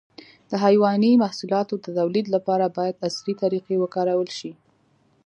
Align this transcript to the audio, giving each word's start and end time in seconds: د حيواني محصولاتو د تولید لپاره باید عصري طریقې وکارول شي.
د 0.49 0.51
حيواني 0.63 1.11
محصولاتو 1.23 1.73
د 1.79 1.85
تولید 1.99 2.25
لپاره 2.35 2.65
باید 2.77 3.01
عصري 3.07 3.33
طریقې 3.43 3.75
وکارول 3.79 4.29
شي. 4.37 4.51